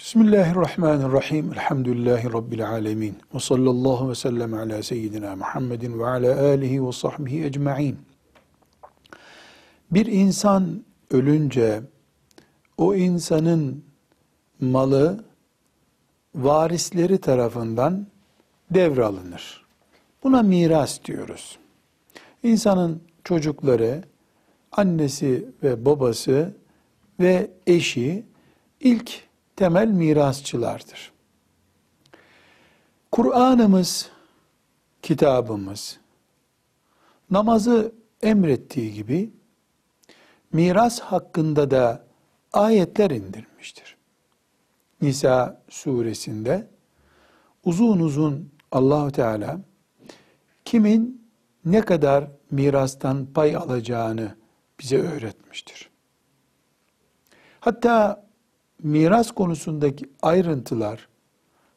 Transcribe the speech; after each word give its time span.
Bismillahirrahmanirrahim. 0.00 1.52
Elhamdülillahi 1.52 2.32
Rabbil 2.32 2.68
alemin. 2.68 3.16
Ve 3.34 3.40
sallallahu 3.40 4.10
ve 4.10 4.14
sellem 4.14 4.54
ala 4.54 4.82
seyyidina 4.82 5.36
Muhammedin 5.36 5.98
ve 5.98 6.06
ala 6.06 6.40
alihi 6.40 6.86
ve 6.86 6.92
sahbihi 6.92 7.44
ecma'in. 7.44 7.98
Bir 9.90 10.06
insan 10.06 10.84
ölünce 11.10 11.82
o 12.78 12.94
insanın 12.94 13.84
malı 14.60 15.24
varisleri 16.34 17.18
tarafından 17.18 18.06
devralınır. 18.70 19.64
Buna 20.22 20.42
miras 20.42 21.04
diyoruz. 21.04 21.58
İnsanın 22.42 23.02
çocukları, 23.24 24.02
annesi 24.72 25.48
ve 25.62 25.84
babası 25.84 26.54
ve 27.20 27.50
eşi 27.66 28.24
ilk 28.80 29.29
temel 29.60 29.88
mirasçılardır. 29.88 31.12
Kur'an'ımız, 33.12 34.10
kitabımız, 35.02 36.00
namazı 37.30 37.92
emrettiği 38.22 38.94
gibi 38.94 39.30
miras 40.52 41.00
hakkında 41.00 41.70
da 41.70 42.04
ayetler 42.52 43.10
indirmiştir. 43.10 43.96
Nisa 45.02 45.62
suresinde 45.68 46.68
uzun 47.64 48.00
uzun 48.00 48.52
Allahu 48.72 49.10
Teala 49.10 49.60
kimin 50.64 51.30
ne 51.64 51.80
kadar 51.80 52.24
mirastan 52.50 53.26
pay 53.26 53.56
alacağını 53.56 54.36
bize 54.80 54.98
öğretmiştir. 54.98 55.90
Hatta 57.60 58.29
miras 58.82 59.30
konusundaki 59.30 60.10
ayrıntılar 60.22 61.08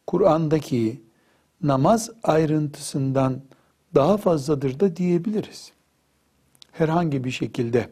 Kur'an'daki 0.08 1.02
namaz 1.62 2.10
ayrıntısından 2.24 3.42
daha 3.96 4.18
fazladır 4.18 4.80
da 4.80 4.96
diyebiliriz. 4.96 5.72
Herhangi 6.72 7.24
bir 7.24 7.32
şekilde 7.32 7.90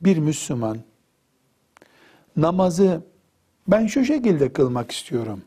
bir 0.00 0.18
Müslüman 0.18 0.78
namazı 2.36 3.02
ben 3.68 3.86
şu 3.86 4.04
şekilde 4.04 4.52
kılmak 4.52 4.90
istiyorum 4.90 5.42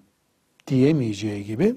diyemeyeceği 0.68 1.46
gibi 1.46 1.76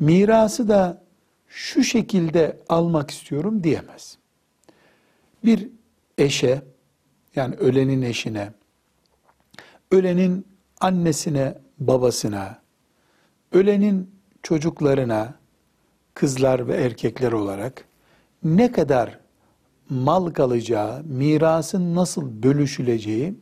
mirası 0.00 0.68
da 0.68 1.02
şu 1.48 1.84
şekilde 1.84 2.58
almak 2.68 3.10
istiyorum 3.10 3.64
diyemez. 3.64 4.18
Bir 5.44 5.68
eşe 6.18 6.62
yani 7.36 7.54
ölenin 7.54 8.02
eşine 8.02 8.52
ölenin 9.90 10.46
annesine, 10.80 11.58
babasına, 11.78 12.62
ölenin 13.52 14.10
çocuklarına, 14.42 15.34
kızlar 16.14 16.68
ve 16.68 16.74
erkekler 16.74 17.32
olarak 17.32 17.84
ne 18.44 18.72
kadar 18.72 19.18
mal 19.90 20.30
kalacağı, 20.30 21.04
mirasın 21.04 21.94
nasıl 21.94 22.42
bölüşüleceği 22.42 23.34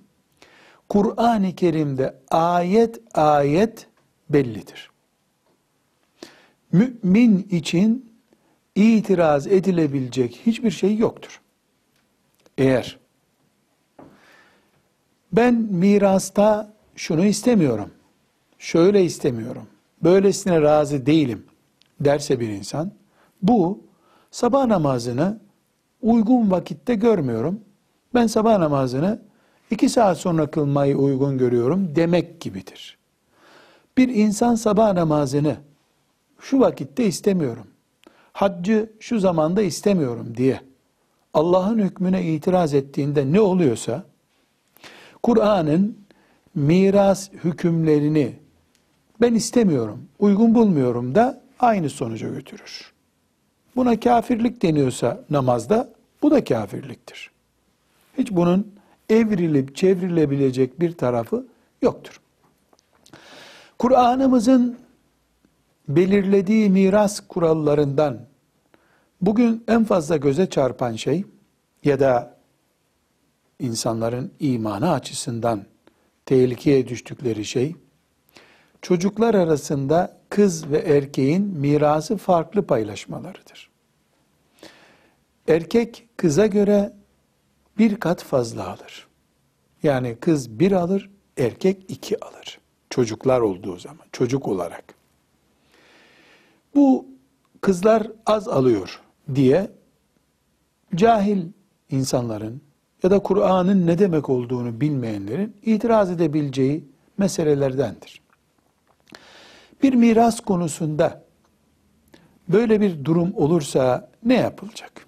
Kur'an-ı 0.89 1.55
Kerim'de 1.55 2.15
ayet 2.31 3.01
ayet 3.15 3.87
bellidir. 4.31 4.91
Mümin 6.73 7.49
için 7.51 8.13
itiraz 8.75 9.47
edilebilecek 9.47 10.43
hiçbir 10.47 10.71
şey 10.71 10.97
yoktur. 10.97 11.41
Eğer 12.59 12.99
ben 15.37 15.55
mirasta 15.55 16.73
şunu 16.97 17.25
istemiyorum, 17.25 17.91
şöyle 18.59 19.05
istemiyorum, 19.05 19.67
böylesine 20.03 20.63
razı 20.63 21.07
değilim 21.07 21.45
derse 22.01 22.41
bir 22.41 22.49
insan, 22.49 22.93
bu 23.43 23.81
sabah 24.31 24.67
namazını 24.67 25.41
uygun 26.03 26.51
vakitte 26.51 26.95
görmüyorum. 26.95 27.61
Ben 28.15 28.27
sabah 28.27 28.59
namazını 28.59 29.23
iki 29.71 29.89
saat 29.89 30.19
sonra 30.19 30.47
kılmayı 30.47 30.97
uygun 30.97 31.39
görüyorum 31.39 31.97
demek 31.97 32.41
gibidir. 32.41 32.99
Bir 33.99 34.09
insan 34.09 34.55
sabah 34.55 34.93
namazını 34.93 35.57
şu 36.41 36.61
vakitte 36.61 37.07
istemiyorum, 37.07 37.67
haccı 38.33 38.93
şu 39.01 39.19
zamanda 39.19 39.63
istemiyorum 39.63 40.37
diye 40.37 40.61
Allah'ın 41.35 41.79
hükmüne 41.79 42.25
itiraz 42.25 42.75
ettiğinde 42.75 43.33
ne 43.33 43.41
oluyorsa, 43.41 44.05
Kur'an'ın 45.27 45.99
miras 46.55 47.31
hükümlerini 47.33 48.33
ben 49.21 49.35
istemiyorum, 49.35 50.09
uygun 50.19 50.55
bulmuyorum 50.55 51.15
da 51.15 51.43
aynı 51.61 51.91
sonuca 51.91 52.29
götürür. 52.29 52.93
Buna 53.77 54.01
kafirlik 54.01 54.63
deniyorsa 54.63 55.25
namazda 55.31 55.93
bu 56.23 56.31
da 56.31 56.45
kafirliktir. 56.45 57.31
Hiç 58.19 58.31
bunun 58.31 58.73
evrilip 59.11 59.77
çevrilebilecek 59.77 60.81
bir 60.81 60.93
tarafı 60.93 61.47
yoktur. 61.83 62.21
Kur'an'ımızın 63.79 64.79
belirlediği 65.89 66.71
miras 66.71 67.21
kurallarından 67.29 68.21
bugün 69.21 69.65
en 69.69 69.85
fazla 69.85 70.17
göze 70.17 70.51
çarpan 70.51 70.97
şey 70.97 71.25
ya 71.85 72.01
da 72.01 72.36
insanların 73.59 74.33
imanı 74.41 74.93
açısından 74.93 75.67
tehlikeye 76.27 76.89
düştükleri 76.89 77.45
şey, 77.45 77.77
çocuklar 78.83 79.35
arasında 79.35 80.17
kız 80.29 80.71
ve 80.71 80.79
erkeğin 80.79 81.43
mirası 81.43 82.17
farklı 82.17 82.67
paylaşmalarıdır. 82.67 83.71
Erkek 85.49 86.09
kıza 86.17 86.47
göre 86.47 86.93
bir 87.79 88.01
kat 88.01 88.23
fazla 88.23 88.69
alır. 88.69 89.07
Yani 89.83 90.17
kız 90.21 90.59
bir 90.59 90.73
alır, 90.73 91.11
erkek 91.39 91.85
iki 91.89 92.25
alır. 92.25 92.59
Çocuklar 92.91 93.41
olduğu 93.41 93.77
zaman, 93.79 94.07
çocuk 94.13 94.49
olarak. 94.49 94.95
Bu 96.75 97.07
kızlar 97.61 98.13
az 98.27 98.49
alıyor 98.49 99.01
diye 99.35 99.71
cahil 100.95 101.47
insanların, 101.91 102.63
ya 103.07 103.11
da 103.11 103.19
Kur'an'ın 103.19 103.87
ne 103.87 103.99
demek 103.99 104.31
olduğunu 104.31 104.81
bilmeyenlerin 104.81 105.57
itiraz 105.63 106.11
edebileceği 106.11 106.85
meselelerdendir. 107.19 108.21
Bir 109.83 109.95
miras 109.95 110.41
konusunda 110.41 111.25
böyle 112.49 112.81
bir 112.81 113.05
durum 113.05 113.33
olursa 113.35 114.11
ne 114.25 114.35
yapılacak? 114.35 115.07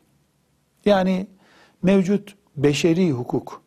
Yani 0.84 1.26
mevcut 1.82 2.34
beşeri 2.56 3.10
hukuk 3.10 3.62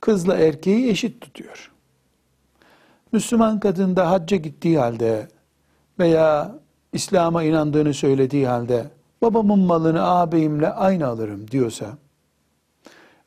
kızla 0.00 0.36
erkeği 0.36 0.90
eşit 0.90 1.20
tutuyor. 1.20 1.72
Müslüman 3.12 3.60
kadın 3.60 3.96
da 3.96 4.10
hacca 4.10 4.36
gittiği 4.36 4.78
halde 4.78 5.28
veya 5.98 6.54
İslam'a 6.92 7.42
inandığını 7.42 7.94
söylediği 7.94 8.46
halde 8.46 8.90
babamın 9.22 9.58
malını 9.58 10.02
ağabeyimle 10.02 10.68
aynı 10.68 11.06
alırım 11.06 11.50
diyorsa 11.50 12.03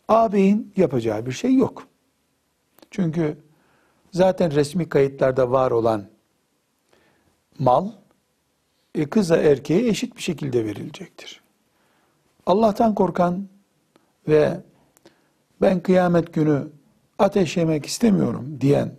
ağabeyin 0.07 0.73
yapacağı 0.77 1.25
bir 1.25 1.31
şey 1.31 1.55
yok. 1.55 1.87
Çünkü 2.91 3.37
zaten 4.11 4.51
resmi 4.51 4.89
kayıtlarda 4.89 5.51
var 5.51 5.71
olan 5.71 6.05
mal 7.59 7.89
e, 8.95 9.09
kıza 9.09 9.37
erkeğe 9.37 9.87
eşit 9.87 10.15
bir 10.15 10.21
şekilde 10.21 10.65
verilecektir. 10.65 11.41
Allah'tan 12.45 12.95
korkan 12.95 13.47
ve 14.27 14.61
ben 15.61 15.79
kıyamet 15.79 16.33
günü 16.33 16.67
ateş 17.19 17.57
yemek 17.57 17.85
istemiyorum 17.85 18.57
diyen 18.61 18.95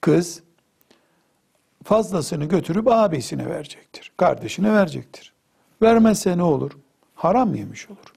kız 0.00 0.42
fazlasını 1.84 2.44
götürüp 2.44 2.88
abisine 2.88 3.50
verecektir. 3.50 4.12
Kardeşine 4.16 4.72
verecektir. 4.72 5.32
Vermezse 5.82 6.38
ne 6.38 6.42
olur? 6.42 6.72
Haram 7.14 7.54
yemiş 7.54 7.90
olur. 7.90 8.14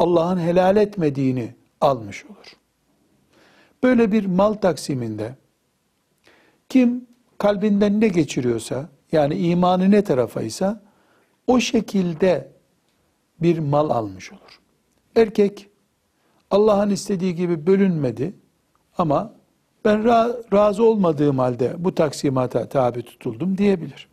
Allah'ın 0.00 0.38
helal 0.38 0.76
etmediğini 0.76 1.54
almış 1.80 2.24
olur. 2.24 2.56
Böyle 3.82 4.12
bir 4.12 4.26
mal 4.26 4.54
taksiminde 4.54 5.34
kim 6.68 7.06
kalbinden 7.38 8.00
ne 8.00 8.08
geçiriyorsa 8.08 8.88
yani 9.12 9.34
imanı 9.34 9.90
ne 9.90 10.04
tarafaysa 10.04 10.82
o 11.46 11.60
şekilde 11.60 12.52
bir 13.42 13.58
mal 13.58 13.90
almış 13.90 14.32
olur. 14.32 14.60
Erkek 15.16 15.68
Allah'ın 16.50 16.90
istediği 16.90 17.34
gibi 17.34 17.66
bölünmedi 17.66 18.34
ama 18.98 19.34
ben 19.84 20.04
razı 20.52 20.84
olmadığım 20.84 21.38
halde 21.38 21.74
bu 21.78 21.94
taksimata 21.94 22.68
tabi 22.68 23.02
tutuldum 23.02 23.58
diyebilir. 23.58 24.08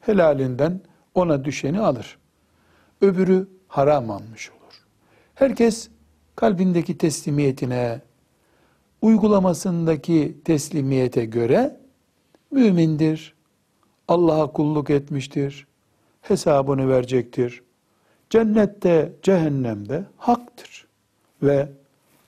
Helalinden 0.00 0.80
ona 1.14 1.44
düşeni 1.44 1.80
alır. 1.80 2.18
Öbürü 3.00 3.48
haram 3.74 4.10
almış 4.10 4.50
olur. 4.50 4.84
Herkes 5.34 5.88
kalbindeki 6.36 6.98
teslimiyetine 6.98 8.00
uygulamasındaki 9.02 10.38
teslimiyete 10.44 11.24
göre 11.24 11.80
mümindir. 12.50 13.34
Allah'a 14.08 14.52
kulluk 14.52 14.90
etmiştir. 14.90 15.66
Hesabını 16.22 16.88
verecektir. 16.88 17.62
Cennette, 18.30 19.12
cehennemde 19.22 20.04
haktır. 20.16 20.86
Ve 21.42 21.68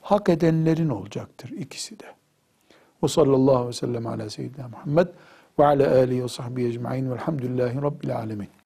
hak 0.01 0.29
edenlerin 0.29 0.89
olacaktır 0.89 1.49
ikisi 1.49 1.99
de. 1.99 2.05
Ve 3.03 3.07
sallallahu 3.07 3.55
aleyhi 3.55 3.67
ve 3.67 3.73
sellem 3.73 4.07
ala 4.07 4.29
seyyidina 4.29 4.67
Muhammed 4.67 5.07
ve 5.59 5.65
ala 5.65 5.95
alihi 5.97 6.23
ve 6.23 6.27
sahbihi 6.27 6.67
ecma'in 6.67 7.11
velhamdülillahi 7.11 7.81
rabbil 7.81 8.17
alemin. 8.17 8.56